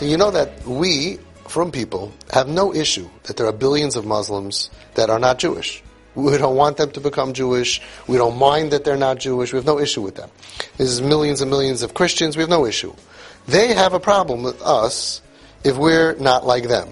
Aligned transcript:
You 0.00 0.16
know 0.16 0.30
that 0.32 0.66
we, 0.66 1.18
from 1.48 1.70
people, 1.70 2.12
have 2.32 2.48
no 2.48 2.74
issue 2.74 3.08
that 3.24 3.36
there 3.36 3.46
are 3.46 3.52
billions 3.52 3.94
of 3.96 4.04
Muslims 4.04 4.68
that 4.94 5.08
are 5.08 5.18
not 5.18 5.38
Jewish? 5.38 5.82
We 6.14 6.36
don't 6.36 6.56
want 6.56 6.76
them 6.76 6.90
to 6.92 7.00
become 7.00 7.32
Jewish. 7.32 7.80
We 8.06 8.16
don't 8.16 8.36
mind 8.36 8.72
that 8.72 8.84
they're 8.84 8.96
not 8.96 9.18
Jewish. 9.18 9.52
We 9.52 9.58
have 9.58 9.66
no 9.66 9.78
issue 9.78 10.02
with 10.02 10.16
them. 10.16 10.30
There's 10.76 11.00
millions 11.00 11.40
and 11.40 11.50
millions 11.50 11.82
of 11.82 11.94
Christians. 11.94 12.36
We 12.36 12.42
have 12.42 12.50
no 12.50 12.66
issue. 12.66 12.94
They 13.46 13.72
have 13.72 13.94
a 13.94 14.00
problem 14.00 14.42
with 14.42 14.60
us 14.62 15.22
if 15.64 15.76
we're 15.76 16.14
not 16.16 16.44
like 16.44 16.64
them. 16.64 16.88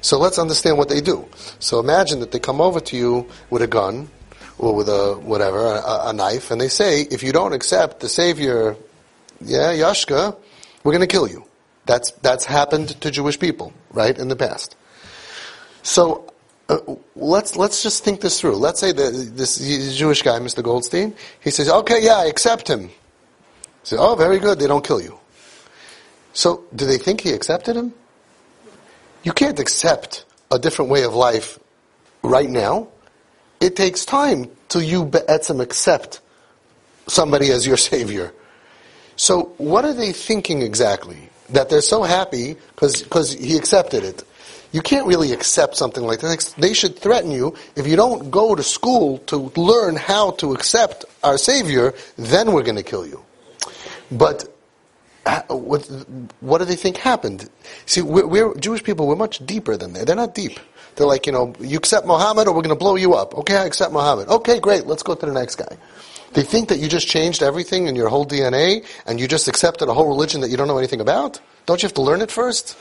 So 0.00 0.18
let's 0.18 0.38
understand 0.38 0.78
what 0.78 0.88
they 0.88 1.00
do. 1.00 1.26
So 1.58 1.80
imagine 1.80 2.20
that 2.20 2.32
they 2.32 2.38
come 2.38 2.60
over 2.60 2.80
to 2.80 2.96
you 2.96 3.28
with 3.50 3.62
a 3.62 3.66
gun 3.66 4.08
or 4.58 4.74
with 4.74 4.88
a 4.88 5.14
whatever, 5.14 5.58
a, 5.58 6.08
a 6.08 6.12
knife, 6.12 6.50
and 6.50 6.60
they 6.60 6.68
say, 6.68 7.02
if 7.02 7.22
you 7.22 7.32
don't 7.32 7.52
accept 7.52 8.00
the 8.00 8.08
Savior, 8.08 8.76
yeah, 9.40 9.72
Yashka, 9.72 10.36
we're 10.84 10.92
going 10.92 11.00
to 11.00 11.06
kill 11.06 11.28
you. 11.28 11.44
That's 11.86 12.10
that's 12.22 12.44
happened 12.44 13.00
to 13.00 13.10
Jewish 13.10 13.38
people, 13.38 13.72
right, 13.92 14.16
in 14.18 14.28
the 14.28 14.36
past. 14.36 14.76
So 15.82 16.32
uh, 16.68 16.78
let's 17.14 17.56
let's 17.56 17.82
just 17.82 18.04
think 18.04 18.20
this 18.20 18.40
through. 18.40 18.56
Let's 18.56 18.80
say 18.80 18.92
that 18.92 19.32
this 19.36 19.58
Jewish 19.96 20.22
guy, 20.22 20.38
Mr. 20.40 20.62
Goldstein, 20.62 21.14
he 21.40 21.50
says, 21.50 21.68
"Okay, 21.68 22.02
yeah, 22.02 22.16
I 22.16 22.26
accept 22.26 22.68
him." 22.68 22.90
Say, 23.84 23.96
"Oh, 23.96 24.16
very 24.16 24.40
good. 24.40 24.58
They 24.58 24.66
don't 24.66 24.84
kill 24.84 25.00
you." 25.00 25.18
So, 26.32 26.64
do 26.74 26.84
they 26.84 26.98
think 26.98 27.20
he 27.20 27.30
accepted 27.30 27.76
him? 27.76 27.94
You 29.22 29.32
can't 29.32 29.58
accept 29.58 30.24
a 30.50 30.58
different 30.58 30.90
way 30.90 31.04
of 31.04 31.14
life 31.14 31.58
right 32.22 32.50
now. 32.50 32.88
It 33.60 33.76
takes 33.76 34.04
time 34.04 34.50
till 34.68 34.82
you 34.82 35.04
be'etzim 35.04 35.62
accept 35.62 36.20
somebody 37.06 37.50
as 37.52 37.66
your 37.66 37.76
savior. 37.76 38.32
So, 39.14 39.54
what 39.56 39.84
are 39.84 39.94
they 39.94 40.12
thinking 40.12 40.62
exactly? 40.62 41.30
That 41.50 41.68
they're 41.68 41.80
so 41.80 42.02
happy 42.02 42.56
because 42.74 43.32
he 43.32 43.56
accepted 43.56 44.04
it. 44.04 44.24
You 44.72 44.82
can't 44.82 45.06
really 45.06 45.32
accept 45.32 45.76
something 45.76 46.04
like 46.04 46.20
that. 46.20 46.54
They 46.58 46.74
should 46.74 46.98
threaten 46.98 47.30
you 47.30 47.54
if 47.76 47.86
you 47.86 47.96
don't 47.96 48.30
go 48.30 48.54
to 48.54 48.62
school 48.62 49.18
to 49.26 49.36
learn 49.56 49.96
how 49.96 50.32
to 50.32 50.52
accept 50.52 51.04
our 51.22 51.38
Savior, 51.38 51.94
then 52.16 52.52
we're 52.52 52.62
going 52.62 52.76
to 52.76 52.82
kill 52.82 53.06
you. 53.06 53.24
But 54.10 54.52
uh, 55.24 55.42
what, 55.48 55.86
what 56.40 56.58
do 56.58 56.64
they 56.64 56.76
think 56.76 56.96
happened? 56.98 57.48
See, 57.86 58.02
we're, 58.02 58.26
we're, 58.26 58.54
Jewish 58.54 58.82
people. 58.82 59.06
We're 59.06 59.16
much 59.16 59.44
deeper 59.44 59.76
than 59.76 59.92
they. 59.92 60.04
They're 60.04 60.16
not 60.16 60.34
deep. 60.34 60.60
They're 60.94 61.06
like, 61.06 61.26
you 61.26 61.32
know, 61.32 61.54
you 61.60 61.76
accept 61.76 62.06
Muhammad, 62.06 62.48
or 62.48 62.54
we're 62.54 62.62
going 62.62 62.74
to 62.74 62.78
blow 62.78 62.96
you 62.96 63.14
up. 63.14 63.34
Okay, 63.34 63.56
I 63.56 63.64
accept 63.64 63.92
Muhammad. 63.92 64.28
Okay, 64.28 64.60
great. 64.60 64.86
Let's 64.86 65.02
go 65.02 65.14
to 65.14 65.26
the 65.26 65.32
next 65.32 65.56
guy. 65.56 65.76
They 66.36 66.42
think 66.42 66.68
that 66.68 66.80
you 66.80 66.88
just 66.88 67.08
changed 67.08 67.42
everything 67.42 67.86
in 67.86 67.96
your 67.96 68.10
whole 68.10 68.26
DNA, 68.26 68.84
and 69.06 69.18
you 69.18 69.26
just 69.26 69.48
accepted 69.48 69.88
a 69.88 69.94
whole 69.94 70.06
religion 70.06 70.42
that 70.42 70.50
you 70.50 70.58
don't 70.58 70.68
know 70.68 70.76
anything 70.76 71.00
about. 71.00 71.40
Don't 71.64 71.82
you 71.82 71.86
have 71.86 71.94
to 71.94 72.02
learn 72.02 72.20
it 72.20 72.30
first? 72.30 72.76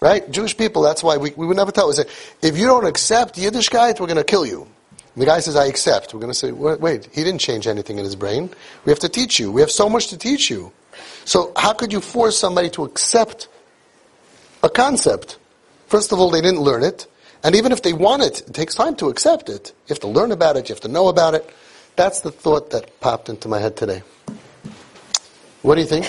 Right? 0.00 0.28
Jewish 0.30 0.56
people. 0.56 0.80
That's 0.80 1.02
why 1.02 1.18
we, 1.18 1.34
we 1.36 1.46
would 1.46 1.58
never 1.58 1.70
tell. 1.70 1.88
We 1.88 1.92
say, 1.92 2.06
if 2.40 2.56
you 2.56 2.64
don't 2.64 2.86
accept 2.86 3.34
Yiddishkeit, 3.34 4.00
we're 4.00 4.06
going 4.06 4.16
to 4.16 4.24
kill 4.24 4.46
you. 4.46 4.62
And 4.62 5.22
the 5.22 5.26
guy 5.26 5.40
says, 5.40 5.54
I 5.54 5.66
accept. 5.66 6.14
We're 6.14 6.20
going 6.20 6.32
to 6.32 6.38
say, 6.38 6.50
wait, 6.50 7.10
he 7.12 7.24
didn't 7.24 7.42
change 7.42 7.66
anything 7.66 7.98
in 7.98 8.06
his 8.06 8.16
brain. 8.16 8.48
We 8.86 8.90
have 8.90 9.00
to 9.00 9.10
teach 9.10 9.38
you. 9.38 9.52
We 9.52 9.60
have 9.60 9.70
so 9.70 9.90
much 9.90 10.08
to 10.08 10.16
teach 10.16 10.48
you. 10.48 10.72
So 11.26 11.52
how 11.56 11.74
could 11.74 11.92
you 11.92 12.00
force 12.00 12.38
somebody 12.38 12.70
to 12.70 12.84
accept 12.84 13.48
a 14.62 14.70
concept? 14.70 15.36
First 15.88 16.10
of 16.10 16.20
all, 16.20 16.30
they 16.30 16.40
didn't 16.40 16.62
learn 16.62 16.82
it. 16.82 17.06
And 17.44 17.54
even 17.54 17.70
if 17.70 17.82
they 17.82 17.92
want 17.92 18.22
it, 18.22 18.40
it 18.48 18.54
takes 18.54 18.74
time 18.74 18.96
to 18.96 19.10
accept 19.10 19.50
it. 19.50 19.74
You 19.88 19.92
have 19.92 20.00
to 20.00 20.08
learn 20.08 20.32
about 20.32 20.56
it. 20.56 20.70
You 20.70 20.74
have 20.74 20.80
to 20.82 20.88
know 20.88 21.08
about 21.08 21.34
it. 21.34 21.54
That's 21.98 22.20
the 22.20 22.30
thought 22.30 22.70
that 22.70 23.00
popped 23.00 23.28
into 23.28 23.48
my 23.48 23.58
head 23.58 23.76
today. 23.76 24.04
What 25.62 25.74
do 25.74 25.80
you 25.80 25.86
think? 25.88 26.06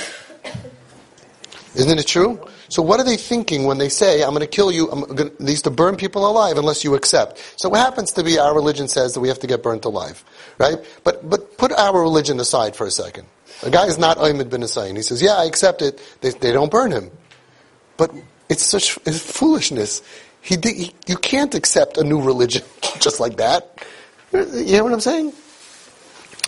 Isn't 1.73 1.97
it 1.97 2.05
true? 2.05 2.47
So 2.67 2.83
what 2.83 2.99
are 2.99 3.03
they 3.03 3.17
thinking 3.17 3.63
when 3.63 3.79
they 3.79 3.89
say, 3.89 4.21
I'm 4.21 4.29
going 4.29 4.41
to 4.41 4.47
kill 4.47 4.71
you, 4.71 4.91
I'm 4.91 5.01
going 5.01 5.35
to, 5.35 5.43
used 5.43 5.63
to 5.63 5.71
burn 5.71 5.95
people 5.95 6.29
alive 6.29 6.59
unless 6.59 6.83
you 6.83 6.93
accept. 6.93 7.55
So 7.59 7.69
what 7.69 7.79
happens 7.79 8.11
to 8.13 8.23
be 8.23 8.37
our 8.37 8.53
religion 8.53 8.87
says 8.87 9.15
that 9.15 9.19
we 9.19 9.29
have 9.29 9.39
to 9.39 9.47
get 9.47 9.63
burnt 9.63 9.83
alive, 9.83 10.23
right? 10.59 10.77
But, 11.03 11.27
but 11.27 11.57
put 11.57 11.71
our 11.71 11.99
religion 11.99 12.39
aside 12.39 12.75
for 12.75 12.85
a 12.85 12.91
second. 12.91 13.25
A 13.63 13.71
guy 13.71 13.87
is 13.87 13.97
not 13.97 14.17
Ayman 14.17 14.47
bin 14.47 14.61
Hussein. 14.61 14.95
He 14.95 15.01
says, 15.01 15.23
yeah, 15.23 15.37
I 15.37 15.45
accept 15.45 15.81
it. 15.81 15.99
They, 16.21 16.29
they 16.29 16.53
don't 16.53 16.69
burn 16.69 16.91
him. 16.91 17.09
But 17.97 18.13
it's 18.47 18.63
such 18.63 18.99
it's 19.07 19.19
foolishness. 19.19 20.03
He, 20.43 20.55
he, 20.63 20.93
you 21.07 21.17
can't 21.17 21.55
accept 21.55 21.97
a 21.97 22.03
new 22.03 22.21
religion 22.21 22.61
just 22.99 23.19
like 23.19 23.37
that. 23.37 23.83
You 24.31 24.77
know 24.77 24.83
what 24.83 24.93
I'm 24.93 24.99
saying? 24.99 25.33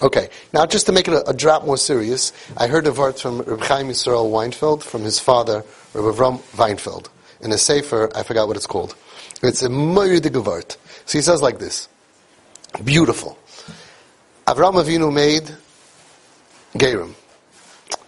Okay, 0.02 0.30
now 0.52 0.66
just 0.66 0.88
to 0.88 0.92
make 0.92 1.08
it 1.08 1.14
a, 1.14 1.30
a 1.30 1.34
drop 1.34 1.64
more 1.64 1.78
serious, 1.78 2.34
I 2.58 2.66
heard 2.66 2.88
a 2.88 2.92
word 2.92 3.20
from 3.20 3.42
Reb 3.42 3.62
Chaim 3.62 3.88
Yisrael 3.88 4.32
Weinfeld 4.32 4.82
from 4.82 5.04
his 5.04 5.20
father, 5.20 5.64
Reb 5.94 6.16
Avram 6.16 6.40
Weinfeld, 6.56 7.10
in 7.42 7.52
a 7.52 7.58
sefer, 7.58 8.10
I 8.16 8.24
forgot 8.24 8.48
what 8.48 8.58
it's 8.58 8.66
called. 8.66 8.96
It's 9.44 9.62
a 9.62 9.70
moirdige 9.70 10.44
word. 10.44 10.76
So 11.06 11.20
he 11.20 11.22
says 11.22 11.44
like 11.44 11.60
this, 11.60 11.88
beautiful. 12.84 13.38
Avram 14.48 14.74
Avinu 14.84 15.14
made 15.14 15.56
Gerim. 16.74 17.14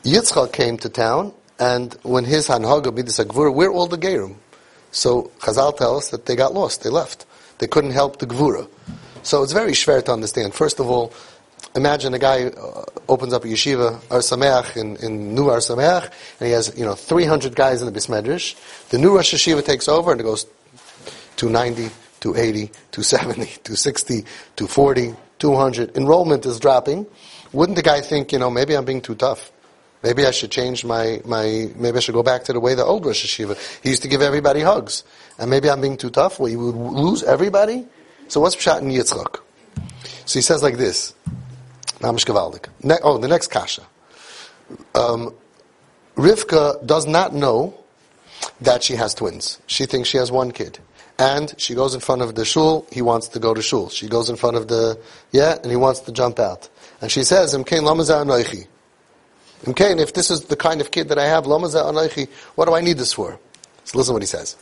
Yitzchak 0.03 0.51
came 0.51 0.77
to 0.77 0.89
town, 0.89 1.31
and 1.59 1.93
when 2.01 2.25
his 2.25 2.47
Hanhaga 2.47 2.85
Bidis 2.85 3.23
Gvura, 3.23 3.53
we're 3.53 3.71
all 3.71 3.85
the 3.85 3.99
Gerim. 3.99 4.37
So 4.91 5.31
Chazal 5.39 5.77
tells 5.77 6.05
us 6.05 6.09
that 6.09 6.25
they 6.25 6.35
got 6.35 6.55
lost, 6.55 6.81
they 6.81 6.89
left. 6.89 7.27
They 7.59 7.67
couldn't 7.67 7.91
help 7.91 8.17
the 8.17 8.25
Gvura. 8.25 8.67
So 9.21 9.43
it's 9.43 9.53
very 9.53 9.71
schwer 9.71 10.03
to 10.03 10.11
understand. 10.11 10.53
First 10.53 10.79
of 10.79 10.89
all, 10.89 11.13
imagine 11.75 12.13
a 12.13 12.19
guy 12.19 12.46
uh, 12.46 12.84
opens 13.09 13.34
up 13.34 13.44
a 13.44 13.47
yeshiva, 13.47 13.94
Ar 14.12 14.19
Sameach, 14.19 14.78
in, 14.78 14.96
in 14.97 15.34
New 15.34 15.50
Ar 15.50 15.57
Sameach, 15.57 16.12
and 16.40 16.47
he 16.47 16.51
has, 16.51 16.78
you 16.78 16.85
know, 16.85 16.96
300 16.96 17.56
guys 17.56 17.81
in 17.81 17.91
the 17.91 17.97
Bismedrish. 17.97 18.56
The 18.90 18.97
new 18.97 19.16
Rosh 19.16 19.34
Yeshiva 19.34 19.63
takes 19.63 19.88
over 19.88 20.12
and 20.12 20.22
it 20.22 20.23
goes 20.23 20.46
290, 21.38 21.94
280, 22.19 22.68
270, 22.91 23.46
260, 23.63 24.22
240, 24.56 25.16
200. 25.40 25.97
Enrollment 25.97 26.46
is 26.46 26.59
dropping 26.59 27.06
wouldn't 27.53 27.75
the 27.75 27.84
guy 27.84 28.02
think, 28.02 28.31
you 28.31 28.40
know, 28.40 28.50
maybe 28.50 28.75
I'm 28.75 28.84
being 28.84 29.02
too 29.02 29.16
tough? 29.16 29.52
Maybe 30.02 30.25
I 30.25 30.31
should 30.31 30.52
change 30.52 30.84
my, 30.84 31.22
my 31.23 31.69
maybe 31.75 31.97
I 31.97 32.00
should 32.02 32.16
go 32.16 32.23
back 32.23 32.44
to 32.46 32.53
the 32.53 32.59
way 32.59 32.73
the 32.73 32.84
old 32.84 33.06
Rosh 33.06 33.23
Yeshiva. 33.23 33.56
He 33.81 33.90
used 33.90 34.02
to 34.02 34.09
give 34.09 34.22
everybody 34.22 34.59
hugs. 34.59 35.03
And 35.40 35.50
maybe 35.50 35.69
I'm 35.69 35.79
being 35.79 35.96
too 35.96 36.09
tough, 36.09 36.40
well, 36.40 36.50
you 36.50 36.59
would 36.59 36.75
lose 36.75 37.23
everybody? 37.23 37.88
So 38.28 38.41
what's 38.41 38.56
Pshat 38.56 38.81
in 38.81 38.90
Yitzchak? 38.90 39.40
So 40.25 40.40
he 40.40 40.41
says 40.41 40.62
like 40.62 40.78
this. 40.78 41.13
Ne- 42.84 43.00
oh, 43.03 43.18
the 43.18 43.28
next 43.28 43.47
kasha. 43.47 43.84
Um, 44.96 45.34
Rivka 46.16 46.86
does 46.86 47.08
not 47.08 47.34
know 47.34 47.74
that 48.62 48.84
she 48.84 48.96
has 48.96 49.14
twins. 49.14 49.59
She 49.68 49.86
thinks 49.86 50.09
she 50.09 50.18
has 50.18 50.31
one 50.31 50.52
kid. 50.52 50.80
And 51.18 51.53
she 51.58 51.75
goes 51.75 51.94
in 51.94 52.00
front 52.00 52.22
of 52.22 52.36
the 52.36 52.44
shul, 52.44 52.88
he 52.91 53.02
wants 53.02 53.28
to 53.30 53.40
go 53.40 53.53
to 53.53 53.62
shul. 53.62 53.90
She 53.90 54.08
goes 54.08 54.30
in 54.30 54.36
front 54.36 54.58
of 54.58 54.68
the, 54.68 55.00
yeah, 55.31 55.58
and 55.62 55.72
he 55.72 55.78
wants 55.78 56.02
to 56.02 56.12
jump 56.12 56.40
out. 56.40 56.69
And 57.02 57.12
she 57.12 57.24
says, 57.24 57.53
Imkain 57.53 57.81
lamaza 57.81 58.25
anoichi. 58.25 58.68
Imkain, 59.64 60.02
if 60.02 60.14
this 60.14 60.31
is 60.31 60.41
the 60.46 60.56
kind 60.56 60.81
of 60.81 60.91
kid 60.91 61.09
that 61.09 61.20
I 61.20 61.25
have, 61.25 61.46
lamaza 61.46 61.84
anoichi, 61.84 62.30
what 62.56 62.66
do 62.66 62.74
I 62.74 62.81
need 62.81 62.97
this 62.97 63.14
for? 63.14 63.40
So 63.85 63.97
listen 63.97 64.14
what 64.14 64.24
he 64.24 64.28
says. 64.28 64.58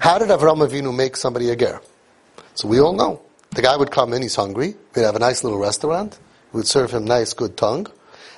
How 0.00 0.18
did 0.18 0.28
Avram 0.28 0.66
Avinu 0.66 0.94
make 0.94 1.16
somebody 1.16 1.50
a 1.50 1.56
ger? 1.56 1.80
So 2.54 2.68
we 2.68 2.80
all 2.80 2.92
know. 2.92 3.22
The 3.50 3.62
guy 3.62 3.76
would 3.76 3.90
come 3.90 4.12
in, 4.12 4.22
he's 4.22 4.34
hungry, 4.34 4.74
we'd 4.94 5.02
have 5.02 5.16
a 5.16 5.20
nice 5.20 5.44
little 5.44 5.58
restaurant, 5.58 6.18
would 6.56 6.66
serve 6.66 6.90
him 6.90 7.04
nice, 7.04 7.32
good 7.32 7.56
tongue. 7.56 7.86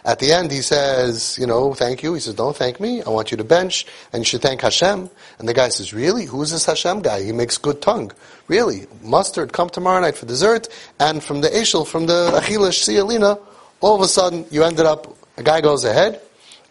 At 0.05 0.21
the 0.21 0.33
end, 0.33 0.51
he 0.51 0.63
says, 0.63 1.37
you 1.39 1.47
know, 1.47 1.75
thank 1.75 2.03
you. 2.03 2.15
He 2.15 2.21
says, 2.21 2.35
don't 2.35 2.57
thank 2.57 2.81
me. 2.81 3.03
I 3.03 3.11
want 3.11 3.31
you 3.31 3.37
to 3.37 3.45
bench, 3.45 3.85
and 4.13 4.21
you 4.21 4.25
should 4.25 4.41
thank 4.41 4.63
Hashem. 4.63 5.11
And 5.39 5.49
the 5.49 5.53
guy 5.53 5.69
says, 5.69 5.93
really? 5.93 6.25
Who's 6.25 6.51
this 6.51 6.65
Hashem 6.67 7.03
guy? 7.03 7.23
He 7.23 7.33
makes 7.33 7.59
good 7.59 7.83
tongue. 7.83 8.13
Really? 8.47 8.87
Mustard, 9.03 9.53
come 9.53 9.69
tomorrow 9.69 10.01
night 10.01 10.17
for 10.17 10.25
dessert. 10.25 10.69
And 10.99 11.23
from 11.23 11.41
the 11.43 11.49
Eshel, 11.49 11.87
from 11.87 12.07
the 12.07 12.31
Achila 12.41 12.71
Shialina, 12.71 13.41
all 13.81 13.97
of 13.97 14.01
a 14.01 14.09
sudden, 14.09 14.47
you 14.51 14.65
ended 14.65 14.87
up, 14.87 15.15
a 15.37 15.43
guy 15.43 15.61
goes 15.61 15.85
ahead, 15.85 16.21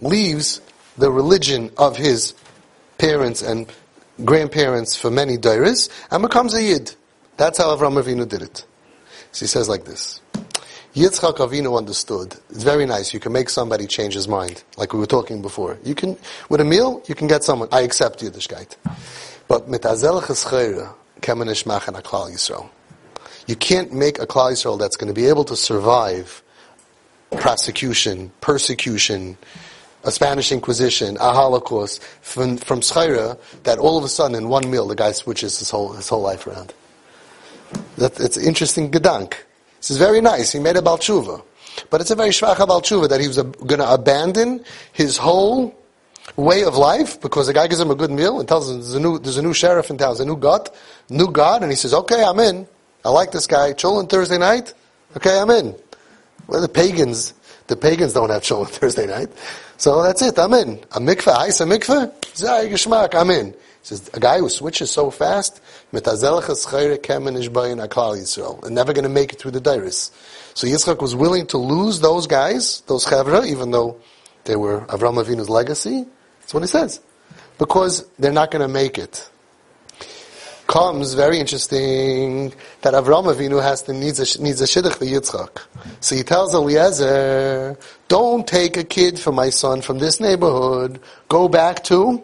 leaves 0.02 0.62
the 0.98 1.12
religion 1.12 1.72
of 1.78 1.96
his 1.96 2.34
parents 2.98 3.44
and 3.44 3.72
grandparents 4.26 4.96
for 4.96 5.12
many 5.12 5.38
dairies, 5.38 5.90
and 6.10 6.24
becomes 6.24 6.56
a 6.56 6.64
Yid. 6.64 6.96
That's 7.36 7.60
how 7.60 7.76
Avram 7.76 8.02
Avinu 8.02 8.28
did 8.28 8.42
it. 8.42 8.66
So 9.32 9.46
he 9.46 9.48
says 9.48 9.70
like 9.70 9.86
this. 9.86 10.22
Yitzchak 10.98 11.38
Avinu 11.38 11.78
understood. 11.78 12.36
It's 12.50 12.64
very 12.64 12.88
nice. 12.88 13.14
You 13.14 13.20
can 13.20 13.32
make 13.32 13.50
somebody 13.50 13.86
change 13.86 14.16
his 14.16 14.28
mind, 14.28 14.64
like 14.78 14.94
we 14.94 15.00
were 15.00 15.06
talking 15.06 15.44
before. 15.44 15.78
You 15.84 15.94
can, 15.94 16.18
with 16.50 16.60
a 16.60 16.66
meal, 16.66 17.04
you 17.06 17.14
can 17.14 17.28
get 17.28 17.44
someone. 17.44 17.68
I 17.72 17.82
accept 17.82 18.22
Yiddishkeit. 18.22 18.78
But 19.48 19.70
mitazel 19.70 20.20
cheschera 20.24 20.96
kemenish 21.22 21.68
machen 21.68 21.94
a 21.94 22.02
klal 22.02 22.32
Yisrael. 22.32 22.68
You 23.46 23.56
can't 23.56 23.94
make 23.94 24.18
a 24.18 24.26
klal 24.26 24.54
Yisrael 24.54 24.80
that's 24.80 24.98
going 24.98 25.08
to 25.08 25.14
be 25.14 25.28
able 25.28 25.44
to 25.46 25.56
survive 25.56 26.42
prosecution, 27.30 28.32
persecution, 28.42 29.38
a 30.04 30.10
Spanish 30.10 30.52
Inquisition, 30.52 31.16
a 31.18 31.32
Holocaust 31.32 32.02
from 32.22 32.58
from 32.58 32.82
schera 32.82 33.38
that 33.66 33.78
all 33.78 34.00
of 34.00 34.04
a 34.04 34.10
sudden 34.10 34.36
in 34.36 34.50
one 34.50 34.68
meal 34.72 34.88
the 34.88 34.96
guy 34.96 35.12
switches 35.12 35.60
his 35.60 35.70
whole 35.70 35.94
his 35.94 36.10
whole 36.10 36.24
life 36.24 36.48
around. 36.48 36.74
That, 37.98 38.20
it's 38.20 38.38
interesting 38.38 38.90
gedank. 38.90 39.36
This 39.88 39.92
is 39.92 40.00
very 40.00 40.20
nice. 40.20 40.52
He 40.52 40.60
made 40.60 40.76
a 40.76 40.82
Baal 40.82 40.98
Teshuva. 40.98 41.42
But 41.90 42.02
it's 42.02 42.12
a 42.12 42.16
very 42.16 42.32
shvach 42.32 42.58
Baal 42.68 42.82
Teshuva 42.82 43.08
that 43.08 43.22
he 43.22 43.28
was 43.30 43.38
going 43.38 43.80
to 43.80 43.90
abandon 43.90 44.66
his 44.92 45.16
whole 45.16 45.74
way 46.36 46.66
of 46.66 46.76
life 46.76 47.22
because 47.22 47.48
the 47.48 47.54
guy 47.54 47.68
gives 47.68 47.80
him 47.80 47.90
a 47.90 47.96
good 47.96 48.12
meal 48.12 48.38
and 48.42 48.50
tells 48.50 48.70
him 48.70 48.82
there's 48.82 48.96
a 48.96 49.00
new, 49.00 49.18
there's 49.18 49.38
a 49.38 49.42
new 49.42 49.54
sheriff 49.54 49.90
in 49.90 49.98
town, 49.98 50.10
there's 50.10 50.20
a 50.20 50.26
new 50.26 50.36
God, 50.36 50.70
new 51.10 51.32
God, 51.32 51.64
and 51.64 51.72
he 51.72 51.78
says, 51.78 51.94
okay, 51.94 52.22
I'm 52.22 52.38
in. 52.42 52.68
I 53.06 53.12
like 53.12 53.32
this 53.32 53.48
guy. 53.48 53.72
cholent 53.72 54.10
Thursday 54.10 54.38
night? 54.38 54.74
Okay, 55.16 55.40
I'm 55.40 55.50
in. 55.52 55.74
Well, 56.48 56.60
the 56.60 56.68
pagans, 56.68 57.34
the 57.68 57.78
pagans 57.78 58.12
don't 58.12 58.30
have 58.30 58.42
cholent 58.42 58.68
Thursday 58.72 59.08
night. 59.08 59.30
So 59.78 60.04
that's 60.04 60.22
it, 60.22 60.38
I'm 60.38 60.54
in. 60.54 60.80
A 60.92 61.00
mikveh, 61.00 61.34
ice 61.34 61.62
a 61.62 61.66
mikveh? 61.66 62.36
Zay 62.36 62.70
geschmack, 62.70 63.16
I'm 63.16 63.30
in. 63.30 63.56
Says, 63.88 64.10
a 64.14 64.20
guy 64.20 64.40
who 64.40 64.50
switches 64.50 64.92
so 64.92 65.10
fast, 65.10 65.62
and 65.94 66.04
never 68.76 68.92
going 68.94 69.04
to 69.04 69.10
make 69.10 69.32
it 69.32 69.40
through 69.40 69.52
the 69.52 69.62
Dairis. 69.62 70.12
So 70.56 70.68
Yitzchak 70.68 71.02
was 71.02 71.16
willing 71.16 71.48
to 71.48 71.58
lose 71.58 72.02
those 72.02 72.28
guys, 72.28 72.82
those 72.88 73.06
chevra, 73.06 73.48
even 73.48 73.72
though 73.72 73.98
they 74.44 74.58
were 74.58 74.82
Avram 74.88 75.24
Avinu's 75.24 75.48
legacy. 75.48 76.06
That's 76.42 76.54
what 76.54 76.64
he 76.64 76.68
says. 76.68 77.00
Because 77.58 78.06
they're 78.20 78.34
not 78.34 78.52
going 78.52 78.62
to 78.62 78.68
make 78.68 78.98
it. 78.98 79.30
Comes 80.68 81.14
very 81.14 81.40
interesting 81.40 82.54
that 82.82 82.94
Avram 82.94 83.34
Avinu 83.34 83.64
has 83.64 83.84
to 83.84 83.94
needs 83.94 84.20
a 84.20 84.44
needs 84.44 84.60
a 84.60 84.66
shidduch 84.66 84.96
for 84.96 85.06
Yitzchak. 85.06 85.62
So 86.02 86.14
he 86.14 86.24
tells 86.24 86.54
Eliezer, 86.54 87.78
"Don't 88.10 88.46
take 88.46 88.76
a 88.76 88.84
kid 88.84 89.18
for 89.18 89.32
my 89.32 89.50
son 89.50 89.82
from 89.82 90.00
this 90.00 90.20
neighborhood. 90.20 91.00
Go 91.30 91.48
back 91.48 91.86
to 91.86 92.22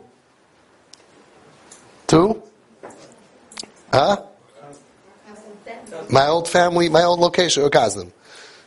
to 2.08 2.42
huh? 3.94 4.18
My 6.10 6.28
old 6.28 6.50
family, 6.50 6.90
my 6.90 7.04
old 7.04 7.20
location, 7.20 7.64
oh, 7.64 7.68
Ur 7.68 7.70
Kasdim. 7.70 8.12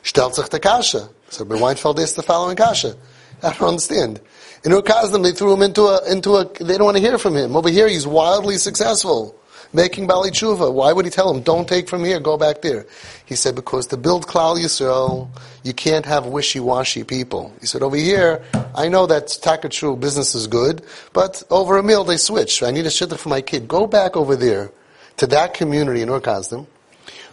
Stellt 0.02 0.34
sich 0.36 0.48
the 0.48 0.60
kasha. 0.60 1.08
So 1.28 1.44
Weinfeld 1.44 1.98
is 1.98 2.14
the 2.14 2.22
following 2.22 2.56
kasha. 2.56 2.96
I 3.42 3.52
don't 3.52 3.68
understand. 3.68 4.20
In 4.64 4.72
Ur 4.72 4.82
Kasdim, 4.82 5.22
they 5.22 5.32
threw 5.32 5.52
him 5.52 5.62
into 5.62 5.82
a, 5.82 6.10
into 6.10 6.36
a, 6.36 6.44
they 6.44 6.78
don't 6.78 6.84
want 6.84 6.96
to 6.96 7.02
hear 7.02 7.18
from 7.18 7.36
him. 7.36 7.56
Over 7.56 7.68
here, 7.68 7.88
he's 7.88 8.06
wildly 8.06 8.56
successful, 8.56 9.36
making 9.72 10.06
Bali 10.06 10.30
Tshuva. 10.30 10.72
Why 10.72 10.92
would 10.92 11.04
he 11.04 11.10
tell 11.10 11.32
him, 11.32 11.42
don't 11.42 11.68
take 11.68 11.88
from 11.88 12.04
here, 12.04 12.20
go 12.20 12.36
back 12.36 12.62
there? 12.62 12.86
He 13.26 13.34
said, 13.34 13.54
because 13.54 13.86
to 13.88 13.96
build 13.96 14.26
Klal 14.26 14.56
Yisrael, 14.56 15.28
you 15.66 15.74
can't 15.74 16.06
have 16.06 16.26
wishy-washy 16.26 17.02
people. 17.02 17.52
He 17.60 17.66
said, 17.66 17.82
over 17.82 17.96
here, 17.96 18.44
I 18.74 18.88
know 18.88 19.06
that 19.06 19.26
Takachu 19.26 19.98
business 19.98 20.36
is 20.36 20.46
good, 20.46 20.82
but 21.12 21.42
over 21.50 21.76
a 21.76 21.82
meal 21.82 22.04
they 22.04 22.18
switch. 22.18 22.62
I 22.62 22.70
need 22.70 22.86
a 22.86 22.88
shidduch 22.88 23.18
for 23.18 23.30
my 23.30 23.40
kid. 23.40 23.66
Go 23.66 23.88
back 23.88 24.16
over 24.16 24.36
there 24.36 24.70
to 25.16 25.26
that 25.26 25.54
community 25.54 26.02
in 26.02 26.08
Ur 26.08 26.20
Kasdim, 26.20 26.66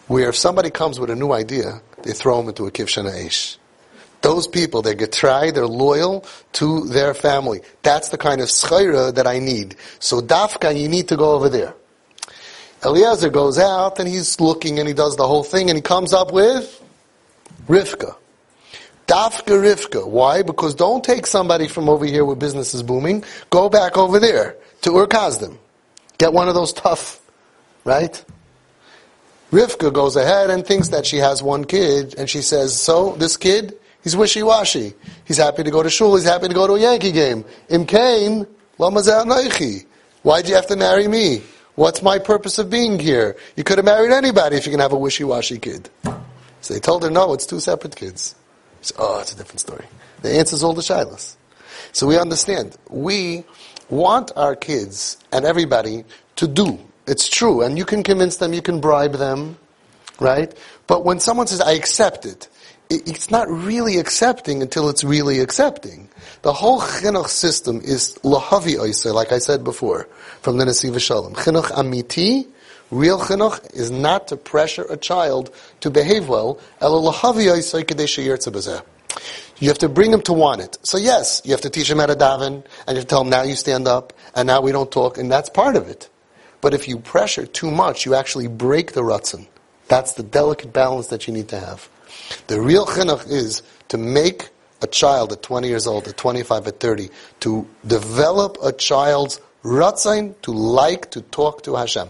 where 0.07 0.29
if 0.29 0.35
somebody 0.35 0.71
comes 0.71 0.99
with 0.99 1.11
a 1.11 1.15
new 1.15 1.31
idea, 1.31 1.81
they 2.01 2.13
throw 2.13 2.39
him 2.39 2.49
into 2.49 2.65
a 2.65 2.71
kivshana 2.71 3.11
eish. 3.11 3.57
Those 4.21 4.47
people, 4.47 4.81
they 4.81 4.95
get 4.95 5.11
tried, 5.11 5.53
they're 5.53 5.67
loyal 5.67 6.25
to 6.53 6.87
their 6.87 7.13
family. 7.13 7.61
That's 7.83 8.09
the 8.09 8.17
kind 8.17 8.41
of 8.41 8.47
schayra 8.47 9.13
that 9.13 9.27
I 9.27 9.37
need. 9.37 9.75
So 9.99 10.21
dafka, 10.21 10.75
you 10.79 10.87
need 10.87 11.09
to 11.09 11.17
go 11.17 11.33
over 11.33 11.49
there. 11.49 11.75
Eliezer 12.83 13.29
goes 13.29 13.59
out 13.59 13.99
and 13.99 14.07
he's 14.07 14.39
looking 14.39 14.79
and 14.79 14.87
he 14.87 14.93
does 14.93 15.17
the 15.17 15.27
whole 15.27 15.43
thing 15.43 15.69
and 15.69 15.77
he 15.77 15.81
comes 15.81 16.13
up 16.13 16.31
with 16.33 16.81
Rivka. 17.67 18.15
Dafka 19.07 19.57
Rivka. 19.59 20.07
Why? 20.07 20.43
Because 20.43 20.75
don't 20.75 21.03
take 21.03 21.27
somebody 21.27 21.67
from 21.67 21.89
over 21.89 22.05
here 22.05 22.23
where 22.25 22.35
business 22.35 22.73
is 22.73 22.83
booming. 22.83 23.23
Go 23.49 23.69
back 23.69 23.97
over 23.97 24.19
there 24.19 24.55
to 24.81 24.95
Ur 24.95 25.07
Kasdim. 25.07 25.57
Get 26.17 26.33
one 26.33 26.47
of 26.47 26.55
those 26.55 26.73
tough, 26.73 27.19
right? 27.83 28.23
Rivka 29.51 29.93
goes 29.93 30.15
ahead 30.15 30.49
and 30.49 30.65
thinks 30.65 30.89
that 30.89 31.05
she 31.05 31.17
has 31.17 31.43
one 31.43 31.65
kid 31.65 32.15
and 32.17 32.29
she 32.29 32.41
says, 32.41 32.79
so 32.79 33.15
this 33.17 33.37
kid, 33.37 33.77
He's 34.03 34.17
wishy-washy. 34.17 34.93
He's 35.23 35.37
happy 35.37 35.63
to 35.63 35.71
go 35.71 35.81
to 35.81 35.89
shul. 35.89 36.15
He's 36.15 36.25
happy 36.25 36.49
to 36.49 36.53
go 36.53 36.67
to 36.67 36.73
a 36.73 36.79
Yankee 36.79 37.13
game. 37.13 37.45
Im 37.69 37.85
Kain, 37.85 38.45
Why 38.75 40.41
do 40.41 40.49
you 40.49 40.55
have 40.55 40.67
to 40.67 40.75
marry 40.75 41.07
me? 41.07 41.41
What's 41.75 42.01
my 42.01 42.19
purpose 42.19 42.59
of 42.59 42.69
being 42.69 42.99
here? 42.99 43.37
You 43.55 43.63
could 43.63 43.77
have 43.77 43.85
married 43.85 44.11
anybody 44.11 44.57
if 44.57 44.65
you 44.65 44.71
can 44.71 44.81
have 44.81 44.91
a 44.91 44.97
wishy-washy 44.97 45.57
kid. 45.57 45.89
So 46.61 46.73
they 46.73 46.79
told 46.79 47.03
her, 47.03 47.09
no, 47.09 47.33
it's 47.33 47.45
two 47.45 47.59
separate 47.59 47.95
kids. 47.95 48.35
Oh, 48.97 49.19
it's 49.19 49.33
a 49.33 49.37
different 49.37 49.59
story. 49.59 49.85
The 50.21 50.37
answer 50.37 50.55
is 50.55 50.63
all 50.63 50.73
the 50.73 50.81
shilas. 50.81 51.35
So 51.91 52.07
we 52.07 52.17
understand. 52.17 52.75
We 52.89 53.43
want 53.89 54.31
our 54.35 54.55
kids 54.55 55.17
and 55.31 55.45
everybody 55.45 56.05
to 56.37 56.47
do. 56.47 56.79
It's 57.07 57.29
true. 57.29 57.61
And 57.61 57.77
you 57.77 57.85
can 57.85 58.03
convince 58.03 58.37
them, 58.37 58.53
you 58.53 58.61
can 58.61 58.79
bribe 58.81 59.13
them, 59.13 59.57
right? 60.19 60.53
But 60.87 61.05
when 61.05 61.19
someone 61.19 61.47
says, 61.47 61.61
I 61.61 61.73
accept 61.73 62.25
it, 62.25 62.47
it's 62.89 63.31
not 63.31 63.49
really 63.49 63.97
accepting 63.97 64.61
until 64.61 64.89
it's 64.89 65.03
really 65.03 65.39
accepting. 65.39 66.09
The 66.41 66.53
whole 66.53 66.79
chinuch 66.81 67.27
system 67.27 67.81
is 67.81 68.15
lahavi 68.23 68.79
oise, 68.79 69.05
like 69.05 69.31
I 69.31 69.39
said 69.39 69.63
before, 69.63 70.07
from 70.41 70.57
the 70.57 70.65
Nesiv 70.65 70.99
Shalom. 70.99 71.33
Chinuch 71.33 71.71
amiti, 71.71 72.47
real 72.93 73.19
chinuch, 73.19 73.73
is 73.73 73.91
not 73.91 74.27
to 74.29 74.37
pressure 74.37 74.85
a 74.89 74.97
child 74.97 75.53
to 75.81 75.89
behave 75.89 76.29
well. 76.29 76.59
You 79.59 79.69
have 79.69 79.77
to 79.77 79.89
bring 79.89 80.11
him 80.11 80.21
to 80.21 80.33
want 80.33 80.61
it. 80.61 80.77
So 80.83 80.97
yes, 80.97 81.41
you 81.45 81.51
have 81.51 81.61
to 81.61 81.69
teach 81.69 81.89
him 81.89 81.99
how 81.99 82.07
to 82.07 82.15
daven, 82.15 82.65
and 82.87 82.97
you 82.97 83.03
tell 83.03 83.21
him, 83.21 83.29
now 83.29 83.43
you 83.43 83.55
stand 83.55 83.87
up, 83.87 84.13
and 84.35 84.47
now 84.47 84.61
we 84.61 84.71
don't 84.71 84.91
talk, 84.91 85.17
and 85.17 85.31
that's 85.31 85.49
part 85.49 85.75
of 85.75 85.87
it. 85.87 86.09
But 86.61 86.73
if 86.73 86.87
you 86.87 86.99
pressure 86.99 87.45
too 87.45 87.71
much, 87.71 88.05
you 88.05 88.15
actually 88.15 88.47
break 88.47 88.93
the 88.93 89.01
rutzen. 89.01 89.47
That's 89.87 90.13
the 90.13 90.23
delicate 90.23 90.71
balance 90.73 91.07
that 91.07 91.27
you 91.27 91.33
need 91.33 91.49
to 91.49 91.59
have. 91.59 91.89
The 92.47 92.61
real 92.61 92.85
chinuch 92.85 93.29
is 93.29 93.61
to 93.89 93.97
make 93.97 94.49
a 94.81 94.87
child 94.87 95.31
at 95.31 95.43
20 95.43 95.67
years 95.67 95.87
old, 95.87 96.07
at 96.07 96.17
25, 96.17 96.67
at 96.67 96.79
30, 96.79 97.09
to 97.41 97.67
develop 97.85 98.57
a 98.63 98.71
child's 98.71 99.39
ratzain 99.63 100.35
to 100.41 100.51
like 100.51 101.11
to 101.11 101.21
talk 101.21 101.63
to 101.63 101.75
Hashem. 101.75 102.09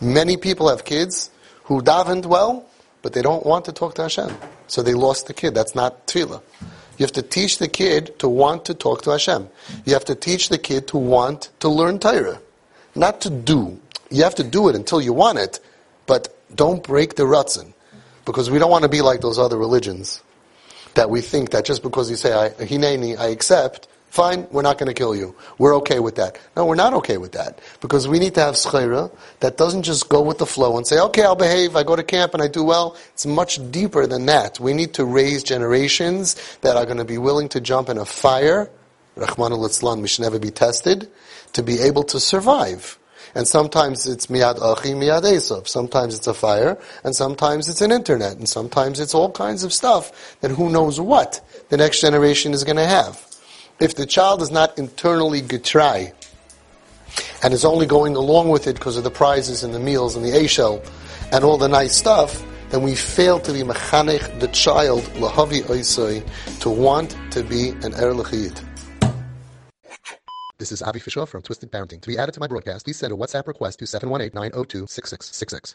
Many 0.00 0.36
people 0.36 0.68
have 0.68 0.84
kids 0.84 1.30
who 1.64 1.80
davened 1.82 2.26
well, 2.26 2.66
but 3.02 3.12
they 3.12 3.22
don't 3.22 3.44
want 3.44 3.64
to 3.66 3.72
talk 3.72 3.94
to 3.94 4.02
Hashem. 4.02 4.36
So 4.66 4.82
they 4.82 4.94
lost 4.94 5.26
the 5.26 5.34
kid. 5.34 5.54
That's 5.54 5.74
not 5.74 6.06
tefillah. 6.06 6.42
You 6.98 7.04
have 7.04 7.12
to 7.12 7.22
teach 7.22 7.58
the 7.58 7.68
kid 7.68 8.18
to 8.20 8.28
want 8.28 8.64
to 8.66 8.74
talk 8.74 9.02
to 9.02 9.10
Hashem. 9.10 9.48
You 9.84 9.92
have 9.92 10.04
to 10.06 10.14
teach 10.14 10.48
the 10.48 10.58
kid 10.58 10.88
to 10.88 10.96
want 10.96 11.50
to 11.60 11.68
learn 11.68 11.98
Torah. 11.98 12.40
Not 12.94 13.20
to 13.22 13.30
do. 13.30 13.78
You 14.10 14.22
have 14.22 14.34
to 14.36 14.44
do 14.44 14.68
it 14.68 14.74
until 14.74 15.00
you 15.00 15.12
want 15.12 15.38
it, 15.38 15.60
but 16.06 16.34
don't 16.54 16.82
break 16.82 17.16
the 17.16 17.24
rutzen. 17.24 17.74
Because 18.24 18.50
we 18.50 18.58
don't 18.58 18.70
want 18.70 18.82
to 18.82 18.88
be 18.88 19.02
like 19.02 19.20
those 19.20 19.38
other 19.38 19.56
religions 19.56 20.22
that 20.94 21.10
we 21.10 21.20
think 21.20 21.50
that 21.50 21.64
just 21.64 21.82
because 21.82 22.10
you 22.10 22.16
say, 22.16 22.32
I, 22.32 22.46
I 22.58 23.26
accept, 23.28 23.86
fine, 24.16 24.48
we're 24.50 24.62
not 24.62 24.78
going 24.78 24.88
to 24.88 24.94
kill 24.94 25.14
you. 25.14 25.36
We're 25.58 25.76
okay 25.76 26.00
with 26.00 26.16
that. 26.16 26.38
No, 26.56 26.66
we're 26.66 26.74
not 26.74 26.94
okay 26.94 27.18
with 27.18 27.32
that. 27.32 27.60
Because 27.80 28.08
we 28.08 28.18
need 28.18 28.34
to 28.34 28.40
have 28.40 28.54
schayra 28.54 29.14
that 29.40 29.56
doesn't 29.56 29.82
just 29.82 30.08
go 30.08 30.22
with 30.22 30.38
the 30.38 30.46
flow 30.46 30.76
and 30.76 30.86
say, 30.86 30.98
okay, 30.98 31.22
I'll 31.22 31.36
behave, 31.36 31.76
I 31.76 31.82
go 31.82 31.94
to 31.94 32.02
camp 32.02 32.34
and 32.34 32.42
I 32.42 32.48
do 32.48 32.64
well. 32.64 32.96
It's 33.12 33.26
much 33.26 33.60
deeper 33.70 34.06
than 34.06 34.26
that. 34.26 34.58
We 34.58 34.72
need 34.72 34.94
to 34.94 35.04
raise 35.04 35.44
generations 35.44 36.34
that 36.62 36.76
are 36.76 36.86
going 36.86 36.98
to 36.98 37.04
be 37.04 37.18
willing 37.18 37.48
to 37.50 37.60
jump 37.60 37.88
in 37.88 37.98
a 37.98 38.06
fire, 38.06 38.70
Rahman 39.14 39.52
al 39.52 40.00
we 40.00 40.08
should 40.08 40.22
never 40.22 40.38
be 40.38 40.50
tested, 40.50 41.08
to 41.52 41.62
be 41.62 41.80
able 41.80 42.04
to 42.04 42.18
survive. 42.18 42.98
And 43.34 43.46
sometimes 43.46 44.06
it's 44.06 44.28
miyad 44.28 44.56
achi, 44.56 44.92
miyad 44.92 45.22
esav. 45.22 45.68
Sometimes 45.68 46.14
it's 46.14 46.26
a 46.26 46.32
fire, 46.32 46.78
and 47.04 47.14
sometimes 47.14 47.68
it's 47.68 47.82
an 47.82 47.92
internet, 47.92 48.38
and 48.38 48.48
sometimes 48.48 48.98
it's 48.98 49.14
all 49.14 49.30
kinds 49.30 49.62
of 49.62 49.74
stuff 49.74 50.38
that 50.40 50.50
who 50.52 50.70
knows 50.70 50.98
what 50.98 51.40
the 51.68 51.76
next 51.76 52.00
generation 52.00 52.54
is 52.54 52.64
going 52.64 52.76
to 52.76 52.86
have. 52.86 53.25
If 53.78 53.94
the 53.94 54.06
child 54.06 54.40
is 54.40 54.50
not 54.50 54.78
internally 54.78 55.42
getrai, 55.42 56.12
and 57.42 57.52
is 57.52 57.64
only 57.64 57.86
going 57.86 58.16
along 58.16 58.48
with 58.48 58.66
it 58.66 58.74
because 58.74 58.96
of 58.96 59.04
the 59.04 59.10
prizes 59.10 59.62
and 59.62 59.74
the 59.74 59.78
meals 59.78 60.16
and 60.16 60.24
the 60.24 60.30
ashel 60.30 60.84
and 61.32 61.44
all 61.44 61.58
the 61.58 61.68
nice 61.68 61.94
stuff, 61.94 62.42
then 62.70 62.82
we 62.82 62.94
fail 62.94 63.38
to 63.40 63.52
be 63.52 63.60
mechanech 63.60 64.40
the 64.40 64.48
child 64.48 65.02
lahavi 65.20 65.62
oisoi 65.64 66.26
to 66.60 66.70
want 66.70 67.16
to 67.30 67.42
be 67.42 67.70
an 67.82 67.94
er 67.94 68.14
this 70.58 70.72
is 70.72 70.80
Avi 70.80 71.00
Fishoff 71.00 71.28
from 71.28 71.42
Twisted 71.42 71.70
Parenting. 71.70 72.00
To 72.00 72.08
be 72.08 72.16
added 72.16 72.32
to 72.32 72.40
my 72.40 72.46
broadcast, 72.46 72.86
please 72.86 72.96
send 72.96 73.12
a 73.12 73.16
WhatsApp 73.16 73.46
request 73.46 73.78
to 73.80 73.84
718-902-6666. 73.84 75.74